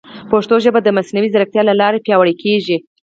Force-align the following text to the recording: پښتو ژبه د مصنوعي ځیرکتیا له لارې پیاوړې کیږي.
پښتو 0.31 0.55
ژبه 0.63 0.79
د 0.83 0.89
مصنوعي 0.97 1.29
ځیرکتیا 1.33 1.61
له 1.67 1.73
لارې 1.81 2.03
پیاوړې 2.05 2.33
کیږي. 2.43 2.77